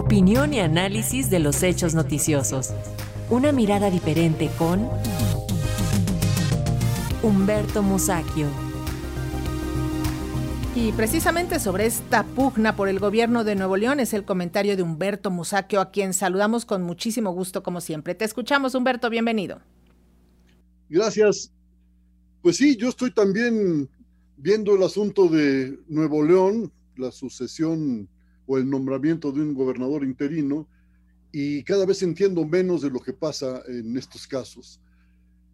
Opinión 0.00 0.54
y 0.54 0.60
análisis 0.60 1.28
de 1.28 1.40
los 1.40 1.62
hechos 1.62 1.94
noticiosos. 1.94 2.70
Una 3.28 3.52
mirada 3.52 3.90
diferente 3.90 4.48
con 4.56 4.88
Humberto 7.22 7.82
Musacchio. 7.82 8.46
Y 10.74 10.92
precisamente 10.92 11.60
sobre 11.60 11.84
esta 11.84 12.24
pugna 12.24 12.76
por 12.76 12.88
el 12.88 12.98
gobierno 12.98 13.44
de 13.44 13.56
Nuevo 13.56 13.76
León 13.76 14.00
es 14.00 14.14
el 14.14 14.24
comentario 14.24 14.74
de 14.74 14.82
Humberto 14.82 15.30
Musacchio, 15.30 15.82
a 15.82 15.90
quien 15.90 16.14
saludamos 16.14 16.64
con 16.64 16.82
muchísimo 16.82 17.32
gusto 17.32 17.62
como 17.62 17.82
siempre. 17.82 18.14
Te 18.14 18.24
escuchamos, 18.24 18.74
Humberto, 18.74 19.10
bienvenido. 19.10 19.60
Gracias. 20.88 21.52
Pues 22.40 22.56
sí, 22.56 22.74
yo 22.74 22.88
estoy 22.88 23.10
también 23.10 23.86
viendo 24.38 24.74
el 24.76 24.82
asunto 24.82 25.28
de 25.28 25.78
Nuevo 25.88 26.22
León, 26.22 26.72
la 26.96 27.12
sucesión 27.12 28.08
o 28.50 28.58
el 28.58 28.68
nombramiento 28.68 29.30
de 29.30 29.42
un 29.42 29.54
gobernador 29.54 30.02
interino, 30.02 30.66
y 31.30 31.62
cada 31.62 31.86
vez 31.86 32.02
entiendo 32.02 32.44
menos 32.44 32.82
de 32.82 32.90
lo 32.90 32.98
que 32.98 33.12
pasa 33.12 33.62
en 33.68 33.96
estos 33.96 34.26
casos. 34.26 34.80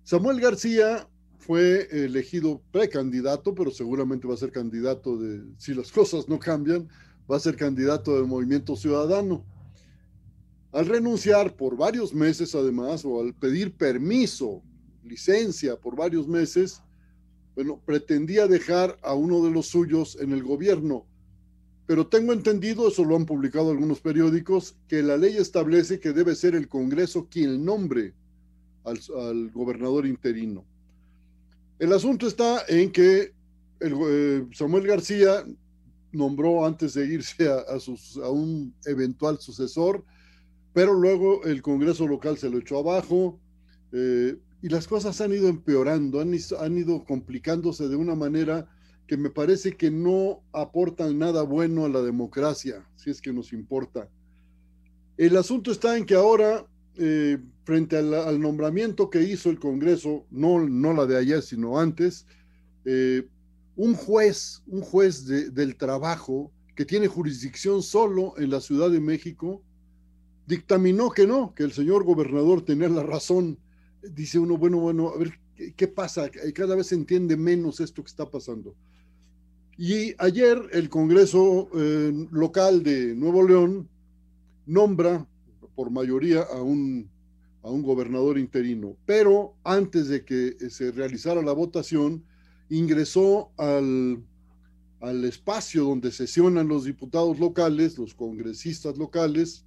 Samuel 0.02 0.40
García 0.40 1.06
fue 1.36 1.88
elegido 1.90 2.62
precandidato, 2.72 3.54
pero 3.54 3.70
seguramente 3.70 4.26
va 4.26 4.32
a 4.32 4.38
ser 4.38 4.50
candidato 4.50 5.18
de, 5.18 5.44
si 5.58 5.74
las 5.74 5.92
cosas 5.92 6.26
no 6.26 6.38
cambian, 6.38 6.88
va 7.30 7.36
a 7.36 7.40
ser 7.40 7.54
candidato 7.56 8.16
del 8.16 8.26
Movimiento 8.26 8.74
Ciudadano. 8.76 9.44
Al 10.72 10.86
renunciar 10.86 11.54
por 11.54 11.76
varios 11.76 12.14
meses 12.14 12.54
además, 12.54 13.04
o 13.04 13.20
al 13.20 13.34
pedir 13.34 13.76
permiso, 13.76 14.62
licencia 15.04 15.76
por 15.76 15.96
varios 15.96 16.26
meses, 16.26 16.80
bueno, 17.54 17.78
pretendía 17.84 18.46
dejar 18.46 18.98
a 19.02 19.12
uno 19.12 19.44
de 19.44 19.50
los 19.50 19.66
suyos 19.66 20.16
en 20.18 20.32
el 20.32 20.42
gobierno. 20.42 21.04
Pero 21.86 22.08
tengo 22.08 22.32
entendido, 22.32 22.88
eso 22.88 23.04
lo 23.04 23.14
han 23.14 23.26
publicado 23.26 23.70
algunos 23.70 24.00
periódicos, 24.00 24.76
que 24.88 25.02
la 25.02 25.16
ley 25.16 25.36
establece 25.36 26.00
que 26.00 26.12
debe 26.12 26.34
ser 26.34 26.56
el 26.56 26.68
Congreso 26.68 27.28
quien 27.30 27.64
nombre 27.64 28.12
al, 28.84 29.50
gobernador 29.50 30.06
interino. 30.06 30.64
El 31.78 31.92
asunto 31.92 32.26
está 32.26 32.64
en 32.68 32.90
que 32.90 33.32
eh, 33.80 34.46
Samuel 34.52 34.86
García 34.86 35.44
nombró 36.10 36.66
antes 36.66 36.94
de 36.94 37.06
irse 37.06 37.48
a, 37.48 38.30
un 38.30 38.74
eventual 38.84 39.38
sucesor, 39.38 40.04
pero 40.72 40.92
luego 40.92 41.44
el 41.44 41.62
Congreso 41.62 42.06
local 42.08 42.36
se 42.36 42.50
lo 42.50 42.58
echó 42.58 42.78
abajo. 42.78 43.38
Eh, 43.92 44.36
y 44.62 44.68
las 44.68 44.88
cosas 44.88 45.20
han 45.20 45.32
ido 45.32 45.48
empeorando, 45.48 46.20
han 46.20 46.78
ido 46.78 47.04
complicándose 47.04 47.88
de 47.88 47.94
una 47.94 48.16
manera 48.16 48.68
que 49.06 49.16
me 49.16 49.30
parece 49.30 49.76
que 49.76 49.90
no 49.90 50.42
aportan 50.52 51.18
nada 51.18 51.42
bueno 51.42 51.84
a 51.84 51.88
la 51.88 52.02
democracia, 52.02 52.86
si 52.96 53.10
es 53.10 53.20
que 53.20 53.32
nos 53.32 53.52
importa. 53.52 54.08
El 55.16 55.36
asunto 55.36 55.70
está 55.70 55.96
en 55.96 56.04
que 56.04 56.14
ahora, 56.14 56.66
eh, 56.96 57.38
frente 57.64 57.96
al, 57.96 58.40
nombramiento 58.40 59.08
que 59.10 59.22
hizo 59.22 59.50
el 59.50 59.58
Congreso, 59.58 60.26
no, 60.30 60.66
no 60.68 60.92
la 60.92 61.06
de 61.06 61.16
ayer, 61.16 61.42
sino 61.42 61.78
antes, 61.78 62.26
eh, 62.84 63.26
un 63.76 63.94
juez, 63.94 64.62
un 64.66 64.80
juez 64.80 65.26
del 65.26 65.76
trabajo 65.76 66.50
que 66.74 66.84
tiene 66.84 67.06
jurisdicción 67.08 67.82
solo 67.82 68.34
en 68.38 68.50
la 68.50 68.60
Ciudad 68.60 68.90
de 68.90 69.00
México, 69.00 69.62
dictaminó 70.46 71.10
que 71.10 71.26
no, 71.26 71.54
que 71.54 71.62
el 71.62 71.72
señor 71.72 72.04
gobernador 72.04 72.62
tenía 72.64 72.88
la 72.88 73.02
razón 73.02 73.58
dice 74.14 74.38
uno, 74.38 74.56
bueno, 74.56 74.78
bueno, 74.78 75.08
a 75.08 75.18
ver, 75.18 75.38
¿qué, 75.76 75.88
pasa? 75.88 76.30
Cada 76.54 76.74
vez 76.74 76.88
se 76.88 76.94
entiende 76.94 77.36
menos 77.36 77.80
esto 77.80 78.02
que 78.02 78.10
está 78.10 78.28
pasando. 78.28 78.74
Y 79.78 80.14
ayer 80.18 80.58
el 80.72 80.88
Congreso 80.88 81.68
eh, 81.74 82.28
local 82.30 82.82
de 82.82 83.14
Nuevo 83.14 83.46
León 83.46 83.88
nombra 84.64 85.26
por 85.74 85.90
mayoría 85.90 86.42
a 86.42 86.62
un, 86.62 87.10
a 87.62 87.68
un 87.70 87.82
gobernador 87.82 88.38
interino, 88.38 88.96
pero 89.04 89.54
antes 89.64 90.08
de 90.08 90.24
que 90.24 90.56
se 90.70 90.92
realizara 90.92 91.42
la 91.42 91.52
votación, 91.52 92.24
ingresó 92.70 93.50
al, 93.58 94.24
al 95.00 95.24
espacio 95.24 95.84
donde 95.84 96.10
sesionan 96.10 96.68
los 96.68 96.84
diputados 96.84 97.38
locales, 97.38 97.98
los 97.98 98.14
congresistas 98.14 98.96
locales, 98.96 99.66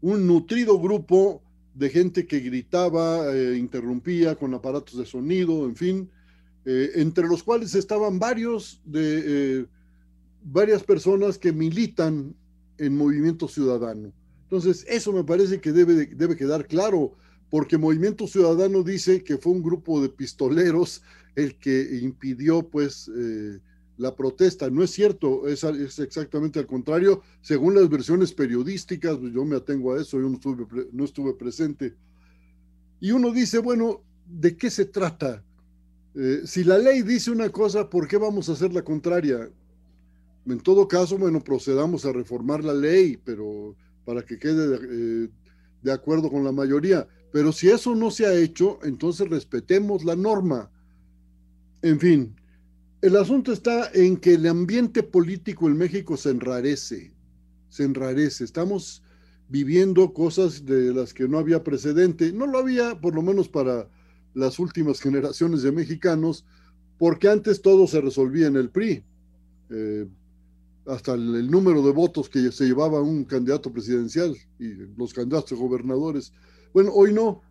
un 0.00 0.26
nutrido 0.26 0.80
grupo 0.80 1.42
de 1.74 1.90
gente 1.90 2.26
que 2.26 2.40
gritaba, 2.40 3.34
eh, 3.34 3.56
interrumpía 3.58 4.36
con 4.36 4.54
aparatos 4.54 4.98
de 4.98 5.04
sonido, 5.04 5.66
en 5.66 5.76
fin, 5.76 6.10
eh, 6.64 6.92
entre 6.96 7.26
los 7.26 7.42
cuales 7.42 7.74
estaban 7.74 8.18
varios 8.18 8.80
de 8.84 9.22
eh, 9.60 9.66
varias 10.42 10.82
personas 10.82 11.38
que 11.38 11.52
militan 11.52 12.34
en 12.78 12.96
Movimiento 12.96 13.48
Ciudadano. 13.48 14.12
Entonces, 14.44 14.84
eso 14.88 15.12
me 15.12 15.24
parece 15.24 15.60
que 15.60 15.72
debe, 15.72 16.06
debe 16.06 16.36
quedar 16.36 16.66
claro, 16.66 17.12
porque 17.50 17.78
Movimiento 17.78 18.26
Ciudadano 18.26 18.82
dice 18.82 19.22
que 19.22 19.38
fue 19.38 19.52
un 19.52 19.62
grupo 19.62 20.00
de 20.02 20.08
pistoleros 20.08 21.02
el 21.34 21.56
que 21.56 21.98
impidió, 22.02 22.62
pues, 22.68 23.10
la 23.96 24.14
protesta. 24.14 24.70
No 24.70 24.82
es 24.82 24.90
cierto, 24.90 25.46
es, 25.46 25.64
es, 25.64 25.98
exactamente 25.98 26.58
al 26.58 26.66
contrario. 26.66 27.22
Según 27.40 27.74
las 27.74 27.88
versiones 27.88 28.32
periodísticas, 28.32 29.16
pues, 29.18 29.32
yo 29.32 29.44
me 29.44 29.56
atengo 29.56 29.94
a 29.94 30.00
eso, 30.00 30.20
yo 30.20 30.28
no 30.28 30.34
estuve, 30.34 30.88
no 30.92 31.04
estuve 31.04 31.34
presente. 31.34 31.94
Y 33.00 33.12
uno 33.12 33.30
dice, 33.32 33.58
bueno, 33.58 34.02
¿de 34.26 34.56
qué 34.56 34.70
se 34.70 34.86
trata? 34.86 35.44
Eh, 36.14 36.42
si 36.44 36.62
la 36.62 36.78
ley 36.78 37.02
dice 37.02 37.30
una 37.30 37.48
cosa, 37.50 37.90
¿por 37.90 38.06
qué 38.06 38.16
vamos 38.16 38.48
a 38.48 38.52
hacer 38.52 38.72
la 38.72 38.82
contraria? 38.82 39.50
En 40.46 40.60
todo 40.60 40.86
caso, 40.86 41.18
bueno, 41.18 41.42
procedamos 41.42 42.04
a 42.04 42.12
reformar 42.12 42.62
la 42.62 42.74
ley, 42.74 43.16
pero 43.16 43.74
para 44.04 44.22
que 44.22 44.38
quede 44.38 44.68
de, 44.68 45.24
eh, 45.24 45.28
de 45.82 45.92
acuerdo 45.92 46.30
con 46.30 46.44
la 46.44 46.52
mayoría. 46.52 47.08
Pero 47.32 47.50
si 47.50 47.68
eso 47.68 47.94
no 47.94 48.10
se 48.10 48.26
ha 48.26 48.34
hecho, 48.34 48.78
entonces 48.84 49.28
respetemos 49.28 50.04
la 50.04 50.14
norma. 50.14 50.70
En 51.82 51.98
fin, 51.98 52.36
el 53.02 53.16
asunto 53.16 53.52
está 53.52 53.90
en 53.92 54.16
que 54.16 54.34
el 54.34 54.46
ambiente 54.46 55.02
político 55.02 55.66
en 55.68 55.76
México 55.76 56.16
se 56.16 56.30
enrarece, 56.30 57.12
se 57.68 57.84
enrarece. 57.84 58.44
Estamos 58.44 59.02
viviendo 59.48 60.12
cosas 60.12 60.64
de 60.64 60.94
las 60.94 61.12
que 61.12 61.28
no 61.28 61.38
había 61.38 61.62
precedente. 61.62 62.32
No 62.32 62.46
lo 62.46 62.58
había, 62.58 63.00
por 63.00 63.14
lo 63.14 63.22
menos 63.22 63.48
para 63.48 63.88
las 64.34 64.58
últimas 64.58 65.00
generaciones 65.00 65.62
de 65.62 65.72
mexicanos, 65.72 66.44
porque 66.98 67.28
antes 67.28 67.62
todo 67.62 67.86
se 67.86 68.00
resolvía 68.00 68.46
en 68.48 68.56
el 68.56 68.70
PRI. 68.70 69.04
Eh, 69.70 70.06
hasta 70.86 71.14
el, 71.14 71.50
número 71.50 71.82
de 71.82 71.92
votos 71.92 72.28
que 72.28 72.52
se 72.52 72.66
llevaba 72.66 73.00
un 73.00 73.24
candidato 73.24 73.72
presidencial 73.72 74.36
y 74.58 74.68
los 74.96 75.14
candidatos 75.14 75.58
gobernadores. 75.58 76.32
Bueno, 76.72 76.90
hoy 76.92 77.12
no. 77.12 77.42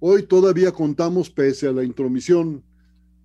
Hoy 0.00 0.22
todavía 0.22 0.70
contamos, 0.70 1.28
pese 1.28 1.66
a 1.66 1.72
la 1.72 1.82
intromisión 1.82 2.62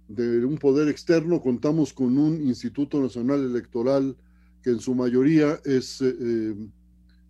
de 0.08 0.44
un 0.44 0.58
poder 0.58 0.88
externo, 0.88 1.40
contamos 1.40 1.94
con 1.94 2.18
un 2.18 2.42
Instituto 2.42 3.00
Nacional 3.00 3.46
Electoral 3.46 4.18
que 4.64 4.72
en 4.72 4.80
su 4.80 4.96
mayoría 4.96 5.60
es 5.66 6.02
eh, 6.02 6.16
eh, 6.20 6.56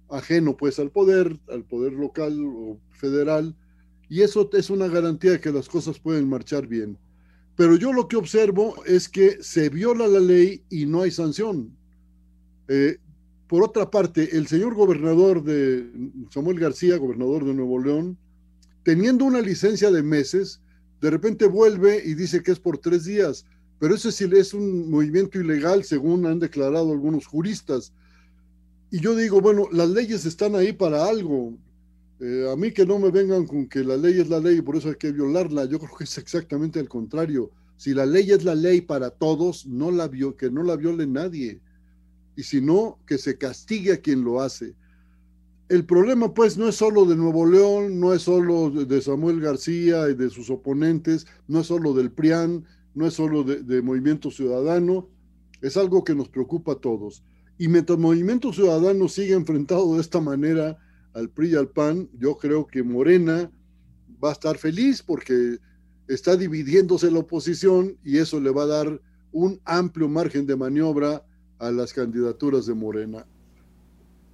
ajeno 0.09 0.55
pues 0.55 0.79
al 0.79 0.91
poder, 0.91 1.37
al 1.49 1.63
poder 1.65 1.93
local 1.93 2.39
o 2.45 2.77
federal, 2.91 3.55
y 4.13 4.21
eso 4.21 4.47
es 4.53 4.69
una 4.69 4.87
garantía 4.87 5.31
de 5.31 5.39
que 5.39 5.51
las 5.51 5.67
cosas 5.67 5.97
pueden 5.97 6.29
marchar 6.29 6.67
bien. 6.67 6.99
Pero 7.55 7.77
yo 7.77 7.91
lo 7.91 8.07
que 8.07 8.15
observo 8.15 8.75
es 8.85 9.09
que 9.09 9.41
se 9.41 9.69
viola 9.69 10.07
la 10.07 10.19
ley 10.19 10.61
y 10.69 10.85
no 10.85 11.01
hay 11.01 11.09
sanción. 11.09 11.75
Eh, 12.67 12.97
por 13.47 13.63
otra 13.63 13.89
parte, 13.89 14.37
el 14.37 14.45
señor 14.45 14.75
gobernador 14.75 15.43
de 15.43 15.89
Samuel 16.29 16.59
García, 16.59 16.97
gobernador 16.97 17.43
de 17.43 17.55
Nuevo 17.55 17.79
León, 17.79 18.15
teniendo 18.83 19.25
una 19.25 19.41
licencia 19.41 19.89
de 19.89 20.03
meses, 20.03 20.61
de 21.01 21.09
repente 21.09 21.47
vuelve 21.47 21.99
y 22.05 22.13
dice 22.13 22.43
que 22.43 22.51
es 22.51 22.59
por 22.59 22.77
tres 22.77 23.05
días, 23.05 23.47
pero 23.79 23.95
eso 23.95 24.11
sí 24.11 24.29
es 24.31 24.53
un 24.53 24.91
movimiento 24.91 25.39
ilegal 25.39 25.85
según 25.85 26.27
han 26.27 26.37
declarado 26.37 26.91
algunos 26.91 27.25
juristas. 27.25 27.91
Y 28.91 28.99
yo 28.99 29.15
digo, 29.15 29.41
bueno, 29.41 29.69
las 29.71 29.89
leyes 29.89 30.23
están 30.27 30.53
ahí 30.53 30.71
para 30.71 31.03
algo. 31.03 31.57
Eh, 32.23 32.49
a 32.51 32.55
mí 32.55 32.71
que 32.71 32.85
no 32.85 32.99
me 32.99 33.11
vengan 33.11 33.45
con 33.45 33.67
que 33.67 33.83
la 33.83 33.97
ley 33.97 34.19
es 34.19 34.29
la 34.29 34.39
ley 34.39 34.57
y 34.57 34.61
por 34.61 34.77
eso 34.77 34.89
hay 34.89 34.95
que 34.95 35.11
violarla. 35.11 35.65
Yo 35.65 35.77
creo 35.79 35.95
que 35.97 36.05
es 36.05 36.17
exactamente 36.17 36.79
al 36.79 36.87
contrario. 36.87 37.51
Si 37.75 37.93
la 37.93 38.05
ley 38.05 38.31
es 38.31 38.43
la 38.43 38.55
ley 38.55 38.81
para 38.81 39.09
todos, 39.09 39.67
no 39.67 39.91
la 39.91 40.07
vio, 40.07 40.37
que 40.37 40.49
no 40.49 40.63
la 40.63 40.77
viole 40.77 41.05
nadie. 41.05 41.59
Y 42.35 42.43
si 42.43 42.61
no, 42.61 42.99
que 43.05 43.17
se 43.17 43.37
castigue 43.37 43.93
a 43.93 43.97
quien 43.97 44.23
lo 44.23 44.41
hace 44.41 44.73
el 45.69 45.85
problema 45.85 46.33
pues 46.33 46.57
no 46.57 46.67
es 46.67 46.75
solo 46.75 47.05
de 47.05 47.15
Nuevo 47.15 47.45
León, 47.45 47.99
no 47.99 48.13
es 48.13 48.23
solo 48.23 48.69
de 48.69 49.01
Samuel 49.01 49.39
García 49.39 50.09
y 50.09 50.13
de 50.13 50.29
sus 50.29 50.49
oponentes, 50.49 51.25
no 51.47 51.61
es 51.61 51.67
solo 51.67 51.93
del 51.93 52.11
PRIAN, 52.11 52.65
no 52.93 53.07
es 53.07 53.15
solo 53.15 53.43
de, 53.43 53.81
Movimiento 53.81 54.29
Ciudadano, 54.29 55.09
es 55.61 55.77
algo 55.77 56.03
que 56.03 56.15
nos 56.15 56.29
preocupa 56.29 56.73
a 56.73 56.75
todos. 56.75 57.23
Y 57.57 57.69
mientras 57.69 57.97
Movimiento 57.97 58.51
Ciudadano 58.51 59.07
sigue 59.07 59.33
enfrentado 59.33 59.95
de 59.95 60.01
esta 60.01 60.19
manera 60.19 60.77
al 61.13 61.29
PRI 61.29 61.51
y 61.51 61.55
al 61.55 61.69
PAN, 61.69 62.09
yo 62.17 62.37
creo 62.37 62.65
que 62.65 62.83
Morena 62.83 63.51
va 64.23 64.29
a 64.29 64.33
estar 64.33 64.57
feliz 64.57 65.01
porque 65.01 65.57
está 66.07 66.35
dividiéndose 66.35 67.11
la 67.11 67.19
oposición 67.19 67.97
y 68.03 68.17
eso 68.17 68.39
le 68.39 68.51
va 68.51 68.63
a 68.63 68.67
dar 68.67 69.01
un 69.31 69.59
amplio 69.65 70.07
margen 70.07 70.45
de 70.45 70.55
maniobra 70.55 71.23
a 71.59 71.71
las 71.71 71.93
candidaturas 71.93 72.65
de 72.65 72.73
Morena. 72.73 73.25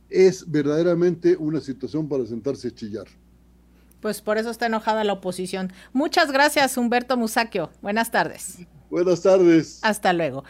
es 0.09 0.49
verdaderamente 0.49 1.37
una 1.37 1.61
situación 1.61 2.09
para 2.09 2.25
sentarse 2.25 2.69
a 2.69 2.71
chillar. 2.73 3.05
Pues 4.01 4.21
por 4.21 4.39
eso 4.39 4.49
está 4.49 4.65
enojada 4.65 5.03
la 5.03 5.13
oposición. 5.13 5.71
Muchas 5.93 6.31
gracias, 6.31 6.77
Humberto 6.77 7.15
Musaquio. 7.15 7.69
Buenas 7.81 8.09
tardes. 8.09 8.57
Buenas 8.89 9.21
tardes. 9.21 9.79
Hasta 9.83 10.13
luego. 10.13 10.43